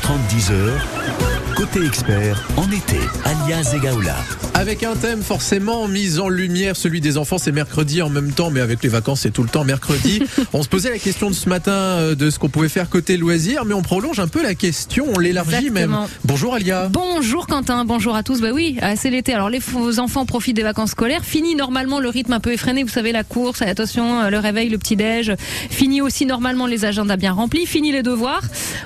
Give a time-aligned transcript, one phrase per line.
[0.00, 4.16] 9h30, 10h, côté expert en été, alias Egaola.
[4.54, 8.50] Avec un thème forcément mis en lumière, celui des enfants, c'est mercredi en même temps,
[8.50, 10.22] mais avec les vacances, c'est tout le temps mercredi.
[10.52, 13.16] on se posait la question de ce matin euh, de ce qu'on pouvait faire côté
[13.16, 15.96] loisirs, mais on prolonge un peu la question, on l'élargit même.
[16.24, 16.88] Bonjour Alia.
[16.90, 18.40] Bonjour Quentin, bonjour à tous.
[18.40, 19.32] Bah oui, euh, c'est l'été.
[19.32, 19.60] Alors les
[19.98, 21.24] enfants profitent des vacances scolaires.
[21.24, 22.82] Fini normalement le rythme un peu effréné.
[22.82, 25.32] Vous savez la course, attention, euh, le réveil, le petit déj.
[25.70, 27.66] Fini aussi normalement les agendas bien remplis.
[27.66, 28.42] Fini les devoirs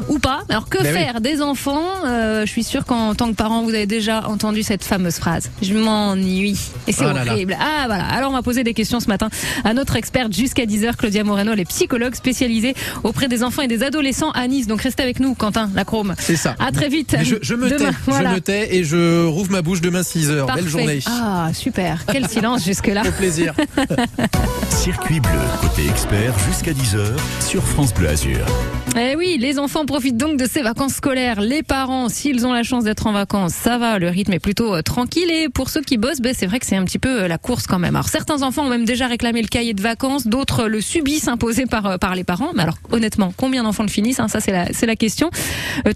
[0.09, 0.43] ou pas.
[0.49, 0.85] Alors que oui.
[0.85, 4.63] faire des enfants Euh, Je suis sûre qu'en tant que parent vous avez déjà entendu
[4.63, 5.51] cette fameuse phrase.
[5.63, 7.33] Je m'ennuie et c'est Oh là là.
[7.33, 7.57] horrible.
[7.61, 8.05] Ah voilà.
[8.07, 9.29] Alors on va poser des questions ce matin
[9.65, 13.69] à notre experte jusqu'à 10h, Claudia Moreno, elle est psychologue spécialisée auprès des enfants et
[13.69, 14.67] des adolescents à Nice.
[14.67, 16.15] Donc restez avec nous, Quentin, la chrome.
[16.19, 16.55] C'est ça.
[16.59, 17.17] À très vite.
[17.23, 18.31] Je, je me Demain, tais, voilà.
[18.31, 20.47] je me tais et je rouvre ma bouche demain 6h.
[20.47, 20.63] Parfait.
[20.63, 20.99] Belle journée.
[21.07, 22.05] Ah, super.
[22.11, 23.03] Quel silence jusque-là.
[23.07, 23.55] Au plaisir.
[24.71, 25.31] Circuit bleu,
[25.61, 27.17] côté expert, jusqu'à 10h,
[27.47, 28.45] sur France Bleu Azur.
[28.97, 31.41] Eh oui, les enfants profitent donc de ces vacances scolaires.
[31.41, 34.75] Les parents, s'ils ont la chance d'être en vacances, ça va, le rythme est plutôt
[34.75, 35.31] euh, tranquille.
[35.31, 37.39] Et pour ceux qui bossent, ben, c'est vrai que c'est un petit peu euh, la
[37.39, 37.95] course quand même.
[37.95, 41.67] Alors certains enfants ont même déjà réclamé le cahier de vacances, d'autres le subissent imposé
[41.67, 42.51] par, euh, par les parents.
[42.55, 45.31] Mais alors honnêtement, combien d'enfants le finissent hein Ça c'est la, c'est la question.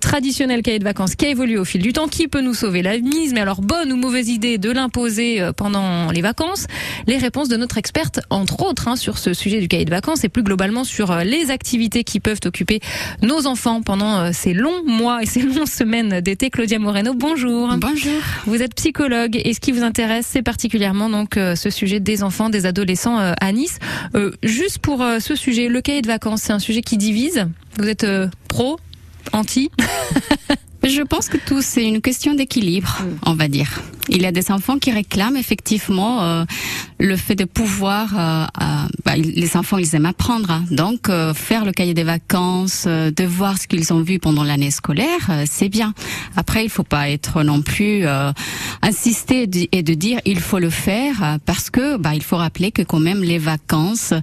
[0.01, 2.09] Traditionnel cahier de vacances qui a évolué au fil du temps.
[2.09, 6.11] Qui peut nous sauver la mise Mais alors bonne ou mauvaise idée de l'imposer pendant
[6.11, 6.67] les vacances?
[7.07, 10.25] Les réponses de notre experte, entre autres, hein, sur ce sujet du cahier de vacances
[10.25, 12.81] et plus globalement sur les activités qui peuvent occuper
[13.23, 16.51] nos enfants pendant euh, ces longs mois et ces longues semaines d'été.
[16.51, 17.69] Claudia Moreno, bonjour.
[17.77, 18.13] Bonjour.
[18.47, 22.23] Vous êtes psychologue et ce qui vous intéresse, c'est particulièrement donc euh, ce sujet des
[22.23, 23.79] enfants, des adolescents euh, à Nice.
[24.15, 27.47] Euh, juste pour ce sujet, le cahier de vacances, c'est un sujet qui divise.
[27.79, 28.79] Vous êtes euh, pro,
[29.33, 29.71] anti
[30.85, 33.81] Je pense que tout c'est une question d'équilibre, on va dire.
[34.09, 36.45] Il y a des enfants qui réclament effectivement euh,
[37.03, 38.09] le fait de pouvoir.
[38.19, 38.67] euh, euh,
[39.05, 40.65] bah, les enfants, ils aiment apprendre, hein.
[40.71, 44.45] donc euh, faire le cahier des vacances, euh, de voir ce qu'ils ont vu pendant
[44.45, 45.95] l'année scolaire, euh, c'est bien.
[46.37, 48.31] Après, il faut pas être non plus euh,
[48.83, 52.83] insister et de dire il faut le faire parce que bah, il faut rappeler que
[52.83, 54.15] quand même les vacances,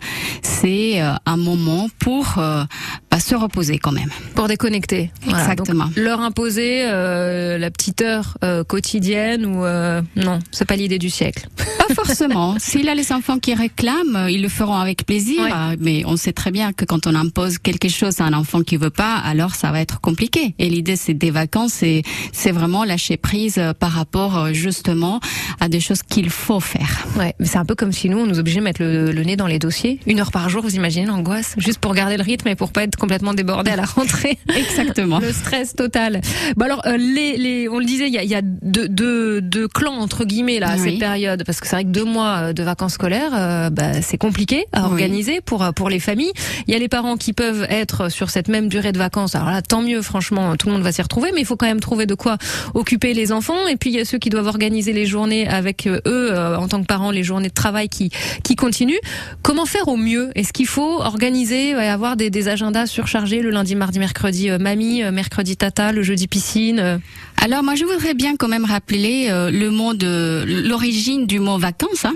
[0.42, 2.64] c'est euh, un moment pour euh,
[3.12, 4.10] bah, se reposer quand même.
[4.36, 5.12] pour déconnecter.
[5.28, 5.90] Exactement.
[5.98, 11.10] Leur imposer euh, la petite heure euh, quotidienne ou euh, non, c'est pas l'idée du
[11.10, 11.48] siècle.
[11.94, 12.56] Forcément.
[12.60, 15.42] S'il a les enfants qui réclament, ils le feront avec plaisir.
[15.44, 15.78] Ouais.
[15.80, 18.78] Mais on sait très bien que quand on impose quelque chose à un enfant qui
[18.78, 20.56] veut pas, alors ça va être compliqué.
[20.60, 25.20] Et l'idée, c'est des vacances, c'est c'est vraiment lâcher prise euh, par rapport euh, justement
[25.60, 27.08] à des choses qu'il faut faire.
[27.18, 29.24] Ouais, mais c'est un peu comme si nous on nous obligeait de mettre le, le
[29.24, 30.62] nez dans les dossiers, une heure par jour.
[30.64, 33.76] Vous imaginez l'angoisse, juste pour garder le rythme et pour pas être complètement débordé à
[33.76, 34.38] la rentrée.
[34.56, 35.20] Exactement.
[35.20, 36.22] Le stress total.
[36.56, 39.42] Bah alors, euh, les, les, on le disait, il y a, y a deux, deux,
[39.42, 40.92] deux clans entre guillemets là à Oui.
[40.92, 44.02] cette période, parce que c'est vrai que deux mois euh, de vacances scolaires, euh, bah,
[44.02, 44.92] c'est compliqué à Oui.
[44.92, 46.32] organiser pour euh, pour les familles.
[46.68, 49.36] Il y a les parents qui peuvent être sur cette même durée de vacances.
[49.36, 51.68] Alors là, tant mieux, franchement, tout le monde va s'y retrouver, mais il faut quand
[51.68, 52.38] même trouver de quoi
[52.74, 53.68] occuper les enfants.
[53.68, 56.68] Et puis il y a ceux qui doivent organiser les journées avec eux euh, en
[56.68, 58.10] tant que parents, les journées de travail qui
[58.44, 59.00] qui continuent.
[59.42, 60.32] Comment faire au mieux?
[60.36, 64.58] Est-ce qu'il faut organiser et avoir des, des agendas surchargés le lundi, mardi, mercredi, euh,
[64.60, 67.00] mamie, mercredi tata, le jeudi piscine
[67.42, 71.58] Alors moi je voudrais bien quand même rappeler euh, le mot de l'origine du mot
[71.58, 72.04] vacances.
[72.04, 72.14] Hein.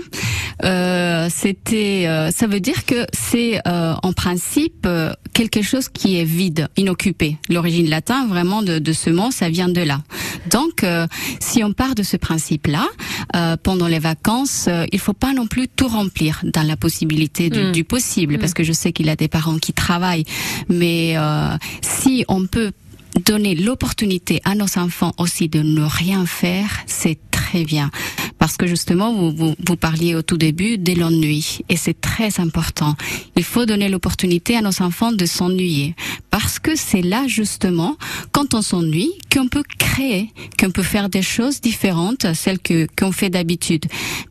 [0.64, 6.20] Euh, C'était, euh, ça veut dire que c'est euh, en principe euh, quelque chose qui
[6.20, 7.38] est vide, inoccupé.
[7.48, 10.02] L'origine latine vraiment de, de ce mot, ça vient de là.
[10.50, 11.06] Donc euh,
[11.40, 12.86] si on part de ce principe-là,
[13.34, 17.48] euh, pendant les vacances, euh, il faut pas non plus tout remplir dans la possibilité
[17.48, 17.72] du, Mm.
[17.72, 20.24] du possible, parce que je sais qu'il y a des parents qui travaillent,
[20.68, 22.72] mais euh, si on peut
[23.20, 27.90] donner l'opportunité à nos enfants aussi de ne rien faire, c'est très bien.
[28.38, 31.60] Parce que justement, vous, vous, vous parliez au tout début de l'ennui.
[31.68, 32.96] Et c'est très important.
[33.36, 35.94] Il faut donner l'opportunité à nos enfants de s'ennuyer.
[36.30, 37.96] Parce que c'est là, justement,
[38.32, 43.12] quand on s'ennuie, qu'on peut créer, qu'on peut faire des choses différentes, celles que, qu'on
[43.12, 43.86] fait d'habitude.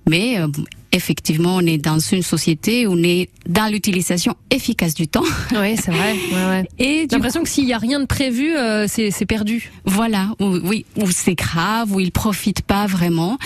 [0.10, 0.48] Mais, euh,
[0.94, 5.24] effectivement, on est dans une société où on est dans l'utilisation efficace du temps.
[5.52, 6.14] Oui, c'est vrai.
[6.34, 6.66] Ouais, ouais.
[6.80, 9.72] Et J'ai l'impression que s'il y a rien de prévu, euh, c'est perdu.
[9.86, 13.38] Voilà, ou, oui, ou c'est grave, ou il profite pas vraiment.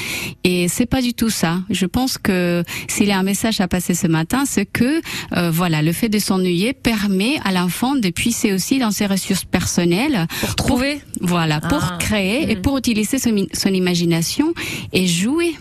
[0.43, 1.59] Et c'est pas du tout ça.
[1.69, 5.01] Je pense que s'il y a un message à passer ce matin, c'est que
[5.35, 9.45] euh, voilà, le fait de s'ennuyer permet à l'enfant de puiser aussi dans ses ressources
[9.45, 11.01] personnelles Pour trouver.
[11.21, 11.97] voilà, pour Ah.
[11.99, 12.61] créer et Mhm.
[12.61, 14.53] pour utiliser son, son imagination
[14.93, 15.53] et jouer.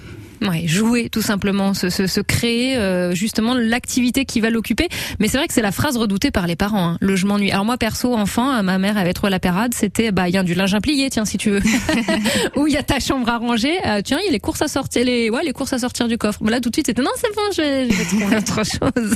[0.43, 4.88] Ouais, jouer tout simplement, se, se, se créer euh, justement l'activité qui va l'occuper.
[5.19, 6.91] Mais c'est vrai que c'est la phrase redoutée par les parents.
[6.91, 6.99] Hein.
[7.00, 7.50] Le je m'ennuie.
[7.50, 9.73] Alors moi perso, enfant, euh, ma mère avait trop la parade.
[9.75, 11.61] C'était bah il y a du linge à plier, tiens si tu veux,
[12.56, 13.75] ou il y a ta chambre à ranger.
[13.87, 16.09] Euh, tiens, il y a les courses à sortir, les ouais les courses à sortir
[16.09, 16.41] du coffre.
[16.43, 18.62] Mais là tout de suite c'était non c'est bon, je vais, je vais trouver autre
[18.65, 19.15] chose.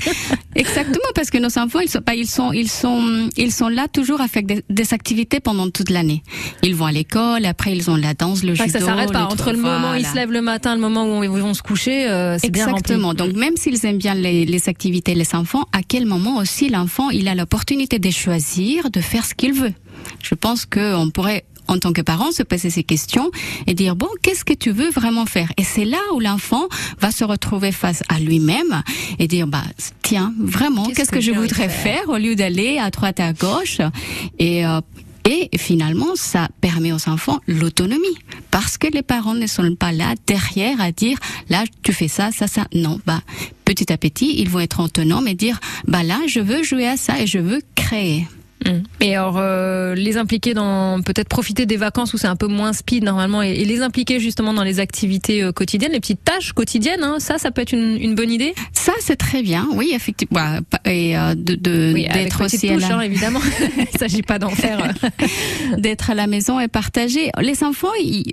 [0.54, 3.86] Exactement parce que nos enfants ils sont pas ils sont ils sont ils sont là
[3.88, 6.22] toujours avec des, des activités pendant toute l'année.
[6.62, 8.70] Ils vont à l'école, après ils ont la danse, le Ouais, judo.
[8.78, 11.09] ça s'arrête pas entre le moment où ils se lèvent le matin, le moment où
[11.22, 12.08] ils vont se coucher.
[12.08, 12.80] euh, c'est bien rempli.
[12.80, 13.14] Exactement.
[13.14, 17.10] Donc même s'ils aiment bien les, les activités, les enfants, à quel moment aussi l'enfant
[17.10, 19.74] il a l'opportunité de choisir, de faire ce qu'il veut?
[20.22, 23.30] Je pense que on pourrait en tant que parent se poser ces questions
[23.68, 25.52] et dire bon qu'est-ce que tu veux vraiment faire?
[25.56, 26.66] Et c'est là où l'enfant
[27.00, 28.82] va se retrouver face à lui-même
[29.20, 29.62] et dire bah
[30.02, 32.00] tiens vraiment Qu'est-ce que que, je voudrais faire?
[32.00, 33.78] faire au lieu d'aller à droite à gauche?
[34.38, 34.80] Et euh,
[35.30, 38.16] et finalement, ça permet aux enfants l'autonomie.
[38.50, 41.18] Parce que les parents ne sont pas là derrière à dire,
[41.48, 42.66] là, tu fais ça, ça, ça.
[42.74, 43.22] Non, bah,
[43.64, 46.96] petit à petit, ils vont être autonomes et dire, bah là, je veux jouer à
[46.96, 48.26] ça et je veux créer.
[48.66, 48.70] Mm.
[49.00, 52.72] Et alors, euh, les impliquer dans peut-être profiter des vacances où c'est un peu moins
[52.72, 56.52] speed normalement, et, et les impliquer justement dans les activités euh, quotidiennes, les petites tâches
[56.52, 57.02] quotidiennes.
[57.02, 58.54] Hein, ça, ça peut être une, une bonne idée?
[58.72, 60.40] Ça, c'est très bien, oui, effectivement.
[60.70, 63.40] Bah, et euh, de, de- Oui, d'être aussi à touche, la- hein, évidemment.
[63.94, 64.78] Il s'agit pas d'en faire.
[64.84, 65.26] euh,
[65.78, 67.30] d'être à la maison et partager.
[67.40, 68.30] Les enfants, ils-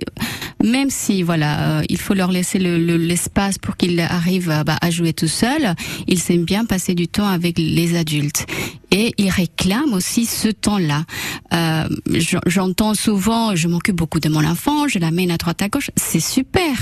[0.62, 4.76] même si voilà, euh, il faut leur laisser le- le- l'espace pour qu'ils arrivent bah,
[4.80, 5.74] à jouer tout seuls,
[6.06, 8.44] ils aiment bien passer du temps avec les adultes
[8.90, 11.04] et ils réclament aussi ce temps-là.
[11.52, 15.68] Euh, j'en- J'entends souvent, je m'occupe beaucoup de mon enfant, je l'amène à droite à
[15.68, 16.72] gauche, c'est super.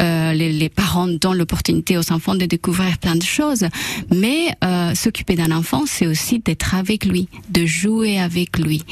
[0.00, 3.64] Euh, les, les parents donnent l'opportunité aux enfants de découvrir plein de choses,
[4.14, 8.82] mais euh, s'occuper d'un enfant, c'est aussi d'être avec lui, de jouer avec lui,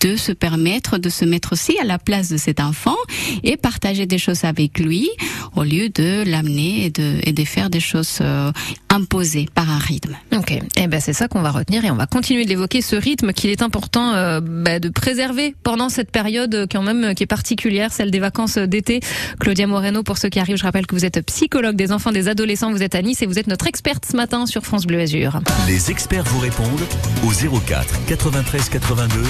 [0.00, 2.96] de se permettre de se mettre aussi à la place de cet enfant
[3.42, 5.08] et partager des choses avec lui
[5.56, 8.50] au lieu de l'amener et de, et de faire des choses euh,
[8.90, 10.16] imposées par un rythme.
[10.36, 13.32] Ok, eh ben c'est ça qu'on va retenir et on va continuer d'évoquer ce rythme
[13.32, 17.24] qu'il est important euh, bah, de préserver pendant cette période euh, quand même euh, qui
[17.24, 19.00] est particulière, celle des vacances d'été.
[19.40, 22.28] Claudia Moreno, pour ceux qui arrivent, je rappelle que vous êtes psychologue des enfants, des
[22.28, 25.00] adolescents, vous êtes à Nice et vous êtes notre experte ce matin sur France Bleu
[25.00, 25.40] Azur.
[25.66, 26.86] Les experts vous répondent
[27.26, 29.20] au 04 93 82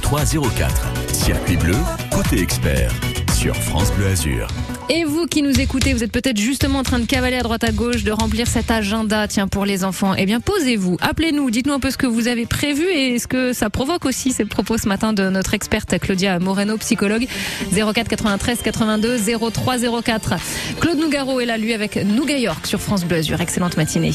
[0.00, 0.92] 03 04.
[1.12, 1.76] Circuit bleu,
[2.10, 2.92] côté expert,
[3.32, 4.48] sur France Bleu Azur.
[4.90, 7.62] Et vous qui nous écoutez, vous êtes peut-être justement en train de cavaler à droite
[7.62, 10.14] à gauche, de remplir cet agenda, tiens, pour les enfants.
[10.16, 13.52] Eh bien, posez-vous, appelez-nous, dites-nous un peu ce que vous avez prévu et ce que
[13.52, 17.26] ça provoque aussi, ces propos ce matin de notre experte Claudia Moreno, psychologue,
[17.72, 19.18] 04 93 82
[19.52, 20.34] 03 04.
[20.80, 23.20] Claude Nougaro est là, lui, avec Nouga York sur France Bleu.
[23.38, 24.14] Excellente matinée.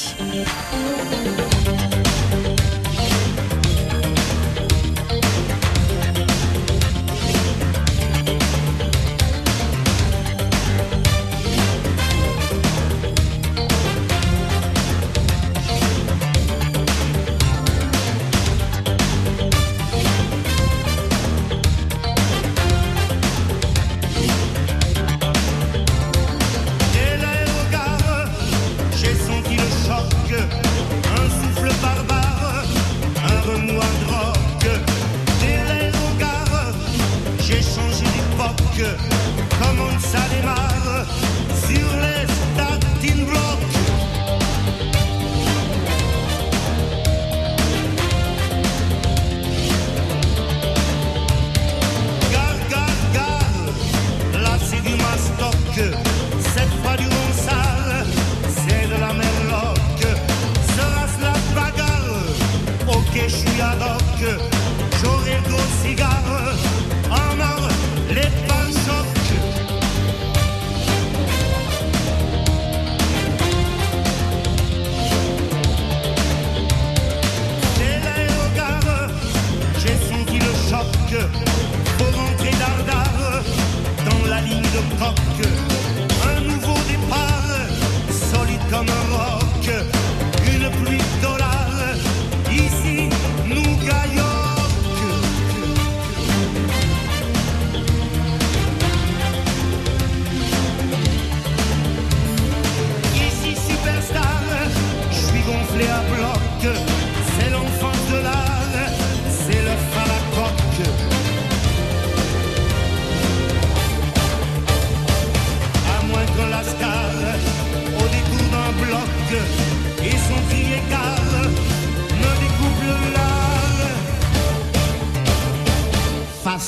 [68.15, 68.42] Let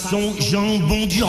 [0.05, 1.23] Façon jambon du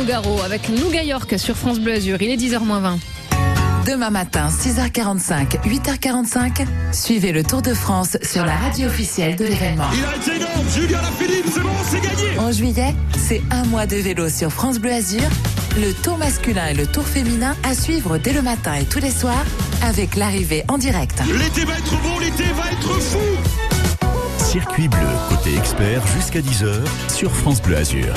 [0.00, 2.20] Nougaro avec Nouga York sur France Bleu Azur.
[2.20, 2.98] Il est 10h20.
[3.86, 9.86] Demain matin, 6h45, 8h45, suivez le Tour de France sur la radio officielle de l'événement.
[9.94, 13.86] Il a été énorme, Julien Lafilippe, c'est bon, c'est gagné En juillet, c'est un mois
[13.86, 15.28] de vélo sur France Bleu Azur,
[15.76, 19.10] le tour masculin et le tour féminin à suivre dès le matin et tous les
[19.10, 19.44] soirs
[19.82, 21.20] avec l'arrivée en direct.
[21.26, 23.18] L'été va être bon, l'été va être fou
[24.38, 28.14] Circuit bleu, côté expert, jusqu'à 10h sur France Bleu Azur.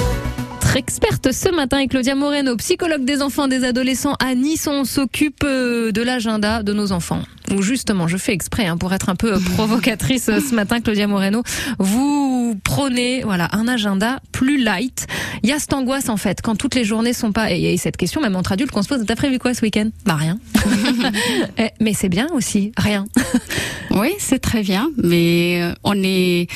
[0.73, 4.65] Notre experte ce matin est Claudia Moreno, psychologue des enfants et des adolescents à Nice.
[4.65, 7.21] On s'occupe euh, de l'agenda de nos enfants.
[7.55, 10.81] Ou justement, je fais exprès hein, pour être un peu euh, provocatrice euh, ce matin,
[10.81, 11.43] Claudia Moreno.
[11.77, 15.05] Vous prenez voilà un agenda plus light.
[15.43, 17.51] Il y a cette angoisse en fait quand toutes les journées sont pas.
[17.51, 19.05] Et il y a cette question même entre adultes qu'on se pose.
[19.05, 19.91] T'as prévu quoi ce week-end?
[20.07, 20.39] Bah rien.
[21.59, 23.05] Eh, Mais c'est bien aussi, rien.
[23.91, 26.47] Oui, c'est très bien, mais on est,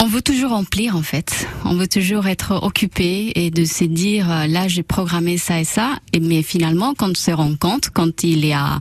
[0.00, 1.46] on veut toujours remplir en fait.
[1.64, 5.64] On veut toujours être occupé et de se dire euh, là j'ai programmé ça et
[5.64, 5.98] ça.
[6.20, 8.80] Mais finalement, quand on se rend compte, quand il y a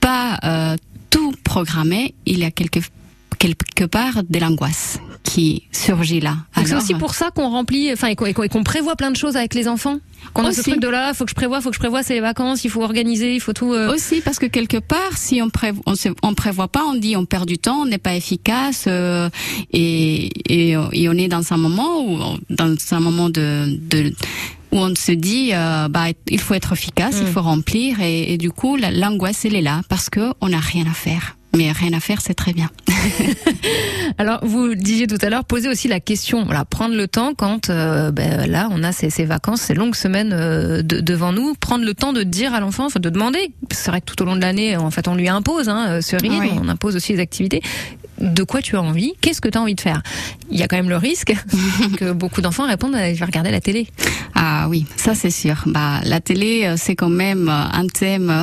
[0.00, 0.76] pas euh,
[1.10, 2.80] tout programmé, il y a quelque
[3.38, 6.36] quelque part de l'angoisse qui surgit là.
[6.66, 9.68] C'est aussi pour ça qu'on remplit, enfin et qu'on prévoit plein de choses avec les
[9.68, 9.98] enfants.
[10.34, 12.14] Qu'on a ce truc de là, faut que je prévoie, faut que je prévoie, c'est
[12.14, 13.72] les vacances, il faut organiser, il faut tout.
[13.72, 16.94] euh, Aussi parce que quelque part, si on prévoit, on, se- on prévoit pas, on
[16.94, 19.28] dit on perd du temps, on n'est pas efficace euh,
[19.72, 24.12] et, et, et on est dans un moment où on- dans un moment de, de
[24.70, 28.38] où on se dit euh, bah il faut être efficace, il faut remplir et, et
[28.38, 31.36] du coup la- l'angoisse elle est là parce que on n'a rien à faire.
[31.56, 32.70] Mais rien à faire, c'est très bien.
[34.18, 37.68] Alors, vous disiez tout à l'heure, poser aussi la question, voilà, prendre le temps quand,
[37.70, 41.54] euh, ben, là, on a ces, ces vacances, ces longues semaines euh, de- devant nous,
[41.54, 43.52] prendre le temps de dire à l'enfant, enfin, de demander.
[43.70, 46.16] C'est vrai que tout au long de l'année, en fait, on lui impose hein, ce
[46.16, 46.50] rythme, Oui.
[46.60, 47.62] on impose aussi les activités.
[48.18, 49.14] De quoi tu as envie?
[49.20, 50.02] Qu'est-ce que tu as envie de faire?
[50.52, 51.34] Il y a quand même le risque
[51.96, 53.86] que beaucoup d'enfants répondent je vais regarder la télé.
[54.34, 55.62] Ah oui, ça c'est sûr.
[55.66, 58.42] Bah la télé, euh, c'est quand même euh, un thème euh,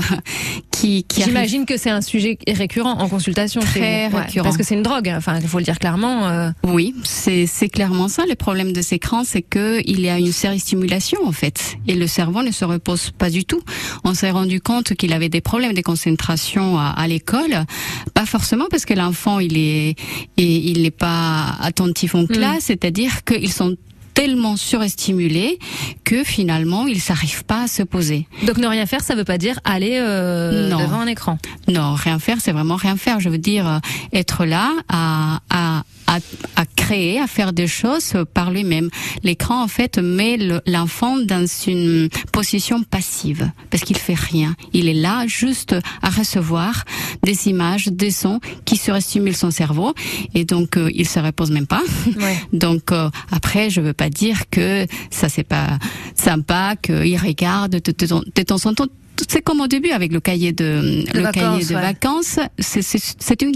[0.72, 3.62] qui qui arrive J'imagine que c'est un sujet récurrent en consultation.
[3.62, 4.08] Très.
[4.08, 4.44] Ouais, récurrent.
[4.44, 6.28] parce que c'est une drogue, enfin, il faut le dire clairement.
[6.30, 8.24] euh, Oui, c'est c'est clairement ça.
[8.28, 11.96] Le problème de ces écrans, c'est que il y a une surstimulation en fait, et
[11.96, 13.62] le cerveau ne se repose pas du tout.
[14.04, 17.66] On s'est rendu compte qu'il avait des problèmes de concentration à, à l'école,
[18.14, 19.96] pas forcément parce que l'enfant il est
[20.38, 23.76] et il n'est pas attentif en classe, c'est-à-dire qu'ils sont
[24.14, 25.60] tellement surestimulés
[26.04, 28.28] que finalement ils s'arrivent pas à se poser.
[28.46, 30.80] Donc ne rien faire, ça veut pas dire aller euh, Non.
[30.80, 31.38] devant un écran.
[31.70, 33.20] Non, rien faire, c'est vraiment rien faire.
[33.22, 33.78] Je veux dire, euh,
[34.12, 36.18] être là à, à, à,
[36.56, 38.90] à créer, à faire des choses par lui-même.
[39.24, 44.56] L'écran, en fait, met le- l'enfant dans une position passive parce qu'il fait rien.
[44.74, 46.84] Il est là juste à recevoir
[47.24, 49.94] des images, des sons qui surestimulent son cerveau
[50.34, 51.84] et donc euh, il se repose même pas.
[52.20, 52.38] Ouais.
[52.54, 55.78] Donc euh, après, je veux pas dire que ça c'est pas
[56.16, 58.88] sympa, qu'il regarde de, de, de- de temps en temps.
[59.28, 61.82] C'est comme au début avec le cahier de le vacances, cahier de ouais.
[61.82, 62.40] vacances.
[62.60, 63.54] C'est- une,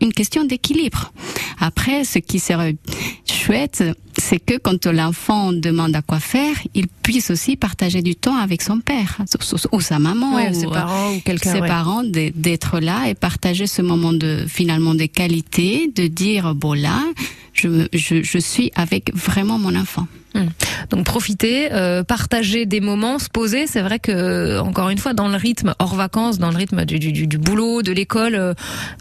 [0.00, 1.12] une question d'équilibre.
[1.60, 2.76] Après, ce qui serait
[3.30, 3.82] chouette,
[4.18, 8.62] c'est que quand l'enfant demande à quoi faire, il puisse aussi partager du temps avec
[8.62, 9.18] son père
[9.72, 11.52] ou sa maman Ouais, ou ses euh, parents ou quelqu'un.
[11.52, 11.68] ses ouais.
[11.68, 17.02] parents d'être là et partager ce moment de finalement de qualité, de dire bon là,
[17.52, 20.06] je, je, je suis avec vraiment mon enfant.
[20.90, 23.66] Donc profiter, euh, partager des moments, se poser.
[23.66, 26.98] C'est vrai que encore une fois, dans le rythme hors vacances, dans le rythme du,
[26.98, 28.54] du, boulot, de l'école, euh,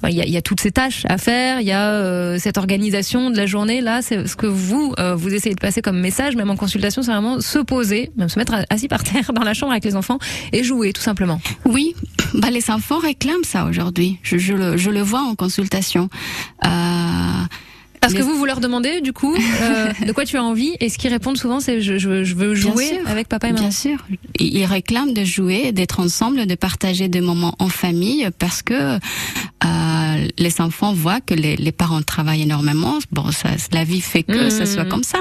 [0.07, 1.61] il y, a, il y a toutes ces tâches à faire.
[1.61, 3.81] Il y a euh, cette organisation de la journée.
[3.81, 7.01] Là, c'est ce que vous euh, vous essayez de passer comme message, même en consultation,
[7.01, 9.95] c'est vraiment se poser, même se mettre assis par terre dans la chambre avec les
[9.95, 10.19] enfants
[10.51, 11.39] et jouer tout simplement.
[11.65, 11.95] Oui,
[12.33, 14.19] bah les enfants réclament ça aujourd'hui.
[14.23, 16.09] Je, le, je le vois en consultation.
[16.65, 16.69] Euh,
[18.05, 20.73] Parce Les- que vous, vous leur demandez, du coup, euh, de quoi tu as envie,
[20.79, 23.63] et ce qu'ils répondent souvent, c'est je, je, je veux jouer avec papa et maman.
[23.63, 23.97] Bien sûr.
[24.39, 28.73] Ils ils réclament de jouer, d'être ensemble, de partager des moments en famille parce que
[28.75, 28.97] euh,
[30.37, 32.97] les enfants voient que les, les parents travaillent énormément.
[33.11, 35.19] Bon, ça, la vie fait que ça soit comme ça.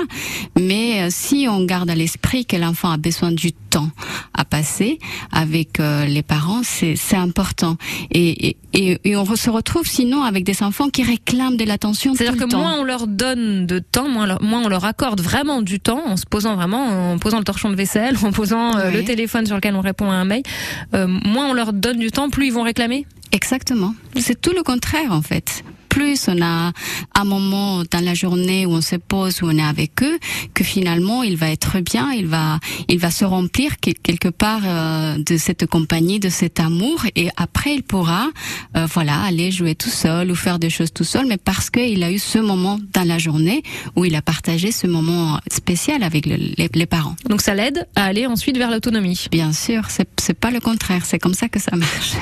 [0.60, 3.90] Mais euh, si on garde à l'esprit que l'enfant a besoin du temps
[4.34, 4.98] à passer
[5.32, 7.76] avec euh, les parents, c'est important.
[8.10, 12.14] Et, et, et, et on se retrouve sinon avec des enfants qui réclament de l'attention
[12.14, 12.58] C'est-à-dire que temps.
[12.58, 16.02] moins on leur donne de temps, moins, leur- moins on leur accorde vraiment du temps,
[16.06, 18.94] en se posant vraiment, en posant le torchon de vaisselle, en posant euh, Oui.
[18.96, 20.42] le téléphone sur lequel on répond à un mail,
[20.92, 23.06] moins on leur donne du temps, plus ils vont réclamer?
[23.34, 23.96] Exactement.
[24.16, 25.64] C'est tout le contraire en fait.
[25.94, 26.72] Plus, on a
[27.14, 30.18] un moment dans la journée où on se pose, où on est avec eux,
[30.54, 32.58] que finalement il va être bien, il va,
[32.88, 37.28] il va se remplir que- quelque part euh, de cette compagnie, de cet amour, et
[37.36, 38.26] après il pourra,
[38.76, 42.02] euh, voilà, aller jouer tout seul ou faire des choses tout seul, mais parce qu'il
[42.02, 43.62] a eu ce moment dans la journée
[43.94, 47.14] où il a partagé ce moment spécial avec le- les, les parents.
[47.30, 49.26] Donc ça l'aide à aller ensuite vers l'autonomie.
[49.30, 52.12] Bien sûr, c'est pas le contraire, c'est comme ça que ça marche.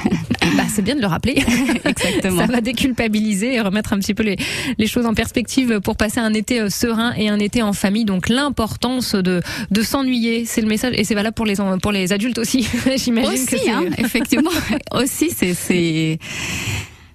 [0.57, 1.37] Bah, c'est bien de le rappeler.
[1.85, 2.41] Exactement.
[2.43, 4.37] Ça va déculpabiliser remettre un petit peu les,
[4.79, 8.05] les choses en perspective pour passer un été euh, serein et un été en famille.
[8.05, 9.41] Donc l'importance de,
[9.71, 12.67] de s'ennuyer, c'est le message et c'est valable pour les en- pour les adultes aussi.
[12.97, 14.51] J'imagine que aussi, hein, effectivement,
[14.93, 16.19] aussi c'est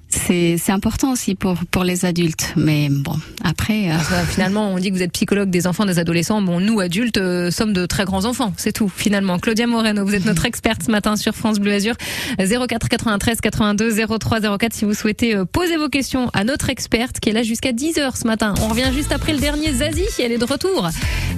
[0.10, 2.54] c'est important aussi pour pour les adultes.
[2.56, 6.00] Mais bon, après, euh, que, finalement, on dit que vous êtes psychologue des enfants, des
[6.00, 6.42] adolescents.
[6.42, 8.54] Bon, nous, adultes, euh, sommes de très grands enfants.
[8.58, 9.40] C'est tout, finalement.
[9.40, 11.96] Claudia Moreno, vous êtes notre experte ce matin sur France Bleu Azur.
[12.38, 17.20] 04 93 82 03 04 si vous souhaitez euh, poser vos questions à notre experte
[17.20, 18.54] qui est là jusqu'à 10h ce matin.
[18.62, 20.06] On revient juste après le dernier Zazie.
[20.20, 20.90] Elle est de retour.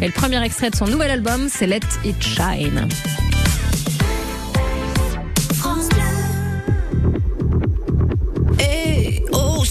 [0.01, 2.87] Et le premier extrait de son nouvel album, c'est Let It Shine.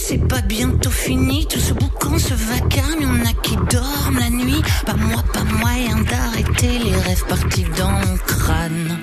[0.09, 4.59] C'est pas bientôt fini, tout ce boucan, ce vacarme, y'en a qui dorment la nuit.
[4.83, 8.97] Pas moi, pas moyen d'arrêter les rêves partis dans mon crâne.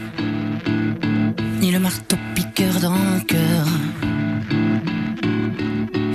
[1.60, 3.66] Ni le marteau piqueur dans mon cœur.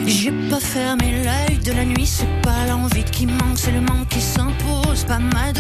[0.07, 4.09] J'ai pas fermé l'œil de la nuit, c'est pas l'envie qui manque, c'est le manque
[4.09, 5.05] qui s'impose.
[5.05, 5.53] Pas ma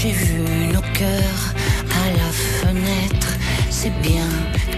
[0.00, 1.54] j'ai vu nos cœurs
[1.90, 3.36] à la fenêtre.
[3.68, 4.28] C'est bien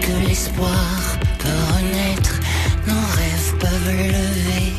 [0.01, 2.39] que l'espoir peut renaître.
[2.87, 4.73] Nos rêves peuvent lever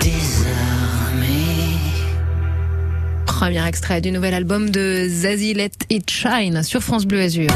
[0.00, 1.76] désormais.
[3.26, 7.50] Premier extrait du nouvel album de Zazie Let It Shine sur France Bleu Azur.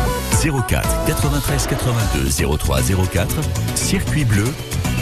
[0.69, 3.37] 04 93 82 03 04,
[3.75, 4.53] circuit bleu,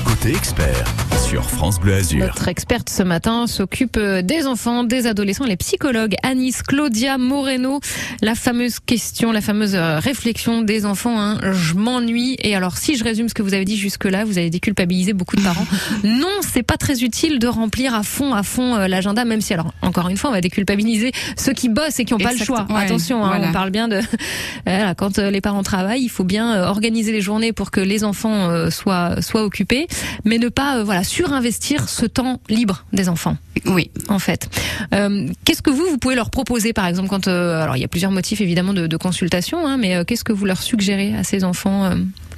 [0.04, 0.84] côté expert,
[1.30, 2.18] sur France Bleu Azur.
[2.18, 6.16] Notre experte ce matin s'occupe euh, des enfants, des adolescents, les psychologues.
[6.24, 7.78] Anis Claudia Moreno,
[8.20, 11.20] la fameuse question, la fameuse euh, réflexion des enfants.
[11.20, 12.34] Hein, je m'ennuie.
[12.40, 15.36] Et alors, si je résume ce que vous avez dit jusque-là, vous avez déculpabilisé beaucoup
[15.36, 15.64] de parents.
[16.02, 19.54] non, c'est pas très utile de remplir à fond, à fond euh, l'agenda, même si,
[19.54, 22.44] alors, encore une fois, on va déculpabiliser ceux qui bossent et qui n'ont pas le
[22.44, 22.66] choix.
[22.68, 23.50] ouais, Attention, hein, voilà.
[23.50, 24.00] on parle bien de
[24.66, 28.50] voilà, quand les parents travaillent, il faut bien organiser les journées pour que les enfants
[28.50, 29.86] euh, soient soient occupés,
[30.24, 33.90] mais ne pas euh, voilà surinvestir ce temps libre des enfants oui.
[34.09, 34.48] en fait.
[34.94, 37.85] Euh, qu'est-ce que vous vous pouvez leur proposer par exemple quand euh, alors il y
[37.85, 41.14] a plusieurs motifs évidemment de, de consultation, hein, mais euh, qu'est-ce que vous leur suggérez
[41.14, 41.90] à ces enfants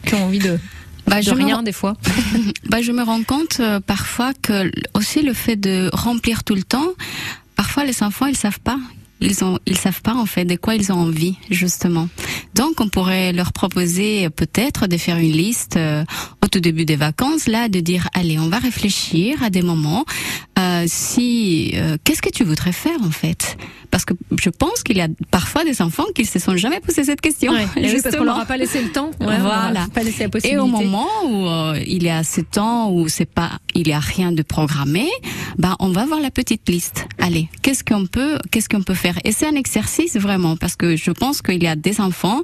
[0.05, 0.59] qui ont envie de
[1.07, 1.97] Bah, de je rien des fois
[2.68, 6.88] Bah, je me rends compte parfois que aussi le fait de remplir tout le temps,
[7.55, 8.79] parfois parfois les enfants ils savent pas.
[9.22, 12.08] Ils ont, ils savent pas en fait de quoi ils ont envie justement.
[12.54, 16.04] Donc on pourrait leur proposer peut-être de faire une liste euh,
[16.44, 20.04] au tout début des vacances là, de dire allez on va réfléchir à des moments.
[20.58, 23.56] Euh, si euh, qu'est-ce que tu voudrais faire en fait?
[23.92, 27.05] Parce que je pense qu'il y a parfois des enfants qui se sont jamais posé
[27.05, 27.52] cette question.
[27.52, 28.24] Ouais, et oui, parce qu'on justement.
[28.24, 29.11] leur a pas laissé le temps.
[29.20, 29.87] Ouais, Voilà.
[29.94, 30.59] Pas laissé la Et possibilité.
[30.59, 34.00] au moment où euh, il y a ce temps où c'est pas, il y a
[34.00, 35.07] rien de programmé,
[35.59, 37.07] bah on va voir la petite liste.
[37.18, 39.18] Allez, qu'est-ce qu'on peut, qu'est-ce qu'on peut faire?
[39.24, 42.40] Et c'est un exercice vraiment parce que je pense qu'il y a des enfants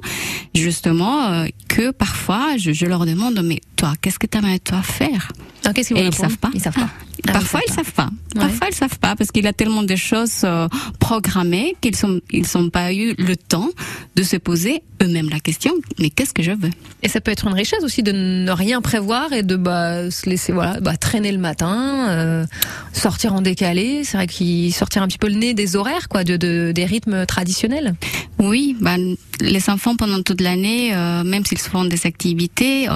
[0.53, 4.81] justement euh, que parfois je, je leur demande mais toi qu'est-ce que tu aimerais toi
[4.83, 5.31] faire?
[5.65, 6.51] Ah, qu'est-ce qu'ils vont Et ils savent pas.
[6.53, 6.89] Ils savent pas.
[6.89, 8.09] Ah, Parfois ils savent pas.
[8.35, 10.67] Parfois ils savent pas parce qu'il y a tellement de choses euh,
[10.99, 13.69] programmées qu'ils sont ils sont pas eu le temps
[14.15, 16.69] de se poser eux-mêmes la question mais qu'est-ce que je veux?
[17.03, 20.29] Et ça peut être une richesse aussi de ne rien prévoir et de bah, se
[20.29, 22.45] laisser voilà bah, traîner le matin, euh,
[22.93, 24.03] sortir en décalé.
[24.03, 26.85] C'est vrai qu'il sortir un petit peu le nez des horaires quoi, de, de des
[26.85, 27.95] rythmes traditionnels.
[28.39, 32.87] Oui, ben, les enfants pendant toute l'année, euh, même s'ils font des activités,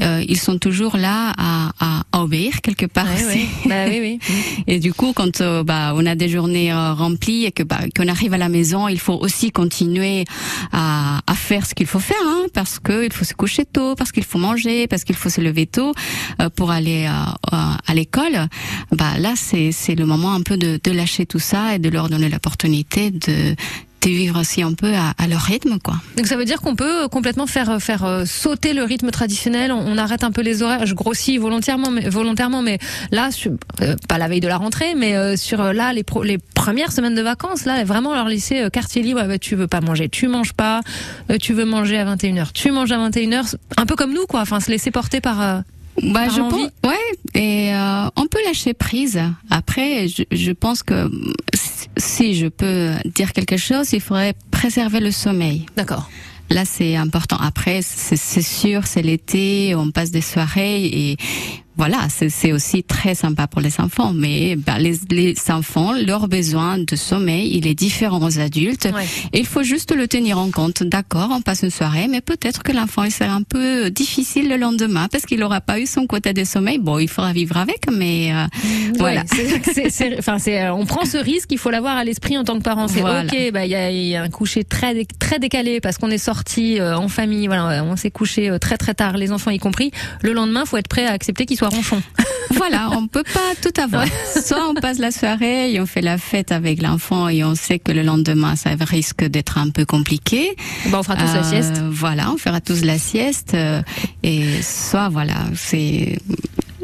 [0.00, 3.06] euh, ils sont toujours là à, à, à obéir quelque part.
[3.06, 3.46] Ouais, ouais.
[3.66, 4.64] Bah oui, oui.
[4.66, 7.80] Et du coup, quand euh, bah, on a des journées euh, remplies et que bah,
[7.96, 10.24] qu'on arrive à la maison, il faut aussi continuer
[10.72, 13.94] à, à faire ce qu'il faut faire, hein, parce que il faut se coucher tôt,
[13.96, 15.92] parce qu'il faut manger, parce qu'il faut se lever tôt
[16.40, 17.08] euh, pour aller
[17.50, 18.48] à l'école.
[18.92, 21.88] Bah là, c'est c'est le moment un peu de, de lâcher tout ça et de
[21.88, 23.54] leur donner l'opportunité de
[24.02, 25.94] de vivre aussi un peu à, à leur rythme, quoi.
[26.16, 29.72] Donc ça veut dire qu'on peut euh, complètement faire faire euh, sauter le rythme traditionnel.
[29.72, 30.86] On, on arrête un peu les horaires.
[30.86, 32.78] Je grossis volontairement, mais, volontairement, mais
[33.10, 36.04] là, sur- euh, pas la veille de la rentrée, mais euh, sur euh, là les,
[36.04, 39.20] pro- les premières semaines de vacances, là, vraiment leur euh, quartier libre.
[39.22, 40.80] Ah bah, tu veux pas manger, tu manges pas.
[41.30, 43.54] Euh, tu veux manger à 21h, tu manges à 21h.
[43.76, 44.40] Un peu comme nous, quoi.
[44.42, 45.40] Enfin, se laisser porter par.
[45.42, 45.60] euh,
[46.02, 46.96] Bah, Par je pense, ouais,
[47.34, 49.20] et euh, on peut lâcher prise.
[49.50, 51.10] Après, je, je pense que
[51.98, 55.66] si- je peux dire quelque chose, il faudrait préserver le sommeil.
[55.76, 56.08] D'accord.
[56.50, 57.36] Là, c'est important.
[57.38, 61.16] Après, c'est c'est sûr, c'est l'été, on passe des soirées et
[61.78, 64.12] voilà, c'est aussi très sympa pour les enfants.
[64.12, 68.88] Mais bah, les, les enfants, leur besoin de sommeil, il est différent aux adultes.
[68.94, 69.06] Ouais.
[69.32, 70.82] Et il faut juste le tenir en compte.
[70.82, 74.56] D'accord, on passe une soirée, mais peut-être que l'enfant il sera un peu difficile le
[74.56, 76.78] lendemain parce qu'il n'aura pas eu son quota de sommeil.
[76.78, 78.44] Bon, il faudra vivre avec, mais euh,
[78.98, 79.22] voilà.
[79.32, 82.58] Ouais, c'est- enfin, euh, on prend ce risque, il faut l'avoir à l'esprit en tant
[82.58, 82.88] que parent.
[82.88, 83.24] C'est Voilà.
[83.24, 86.18] ok, bah il y a, y a un coucher très très décalé parce qu'on est
[86.18, 89.58] sorti euh, en famille, voilà, on s'est couché euh, très très tard, les enfants y
[89.58, 89.90] compris.
[90.22, 91.67] Le lendemain, faut être prêt à accepter qu'il soit
[92.52, 94.04] voilà, on peut pas tout avoir.
[94.44, 97.78] Soit on passe la soirée et on fait la fête avec l'enfant et on sait
[97.78, 100.56] que le lendemain ça risque d'être un peu compliqué.
[100.90, 101.82] bah, on fera tous la Euh, sieste.
[101.90, 103.82] Voilà, on fera tous la sieste euh,
[104.22, 106.18] et soit voilà, c'est.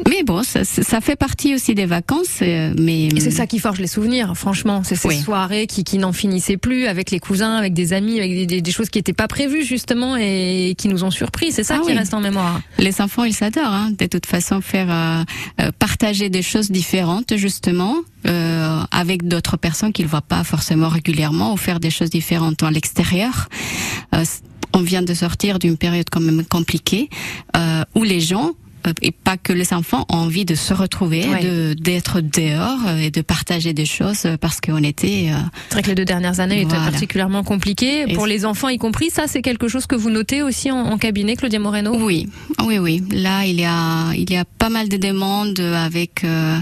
[0.09, 3.07] Mais bon, ça, ça fait partie aussi des vacances, euh, mais.
[3.19, 4.81] C'est ça qui forge les souvenirs, franchement.
[4.83, 5.21] C'est ces Oui.
[5.21, 8.61] soirées qui, qui n'en finissaient plus avec les cousins, avec des amis, avec des, des-
[8.61, 11.53] des choses qui n'étaient pas prévues justement et qui nous ont surpris.
[11.53, 11.97] C'est ça Ah qui oui.
[11.97, 12.59] reste en mémoire.
[12.77, 13.71] Les enfants, ils s'adorent.
[13.71, 13.91] Hein.
[13.97, 15.23] De toute façon, faire euh,
[15.61, 17.95] euh, partager des choses différentes, justement,
[18.27, 22.69] euh, avec d'autres personnes qu'ils voient pas forcément régulièrement, ou faire des choses différentes à
[22.71, 23.47] l'extérieur.
[24.13, 24.23] Euh,
[24.73, 27.09] on vient de sortir d'une période quand même compliquée,
[27.55, 28.51] euh, où les gens euh,
[29.01, 33.11] et pas que les enfants ont envie de se retrouver, de d'être dehors euh, et
[33.11, 35.37] de partager des choses euh, parce qu'on était euh,
[35.69, 36.91] C'est vrai que les deux dernières années étaient Voilà.
[36.91, 39.09] particulièrement compliquées Et pour les enfants y compris.
[39.09, 41.95] Ça, c'est quelque chose que vous notez aussi en, en cabinet, Claudia Moreno?
[41.99, 42.27] Oui,
[42.65, 43.03] oui, oui.
[43.11, 46.57] Là, il y a, il y a pas mal de demandes avec euh,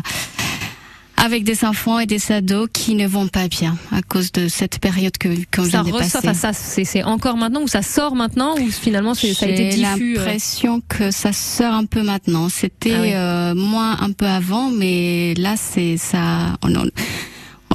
[1.26, 4.80] avec des enfants et des ados qui ne vont pas bien à cause de cette
[4.80, 6.30] période que qu'on Ça vient de ressort, passer.
[6.30, 9.78] enfin, ça, c'est encore maintenant ou ça sort maintenant ou finalement ça a été J'ai
[9.78, 10.18] diffus.
[10.18, 12.50] euh, l'impression que ça sort un peu maintenant.
[12.50, 13.14] C'était Ah oui.
[13.14, 16.58] euh, moins un peu avant, mais là, c'est ça.
[16.62, 16.90] On, on-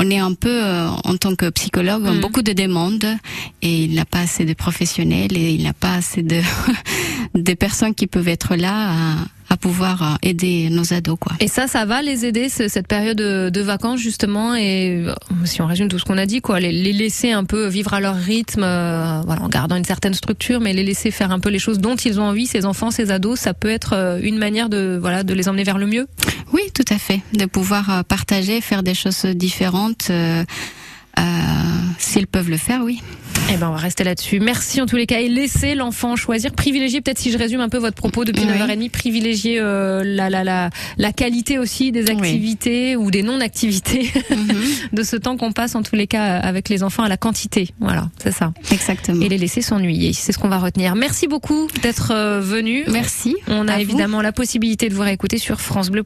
[0.00, 2.20] on est un peu, euh, en tant que psychologue, Mm.
[2.20, 3.16] beaucoup de demandes
[3.62, 6.40] et il n'a pas assez de professionnels et il n'a pas assez de,
[7.34, 9.16] de personnes qui peuvent être là
[9.48, 11.32] à, pouvoir euh, aider nos ados, quoi.
[11.40, 15.60] Et ça, ça va les aider ce- cette période de, vacances justement et euh, si
[15.62, 18.00] on résume tout ce qu'on a dit, quoi, les, les laisser un peu vivre à
[18.00, 21.48] leur rythme, euh, voilà, en gardant une certaine structure, mais les laisser faire un peu
[21.50, 24.68] les choses dont ils ont envie, ces enfants, ces ados, ça peut être une manière
[24.68, 26.06] de voilà de les emmener vers le mieux.
[26.52, 27.20] Oui, tout à fait.
[27.34, 30.44] De pouvoir partager, faire des choses différentes, euh,
[31.18, 31.22] euh,
[31.98, 33.02] s'ils peuvent le faire, oui.
[33.50, 34.40] Eh ben, on va rester là-dessus.
[34.40, 36.52] Merci en tous les cas et laissez l'enfant choisir.
[36.52, 38.58] Privilégier, peut-être si je résume un peu votre propos depuis Oui.
[38.58, 44.12] 9h30, privilégier euh, la, la, la, la qualité aussi des activités ou des non-activités
[44.92, 47.70] de ce temps qu'on passe en tous les cas avec les enfants à la quantité.
[47.80, 48.52] Voilà, c'est ça.
[48.70, 49.22] Exactement.
[49.22, 50.12] Et les laisser s'ennuyer.
[50.12, 50.94] C'est ce qu'on va retenir.
[50.94, 52.84] Merci beaucoup d'être euh, venu.
[52.88, 53.34] Merci.
[53.46, 53.80] On a vous.
[53.80, 56.04] évidemment la possibilité de vous réécouter sur francebleu.fr.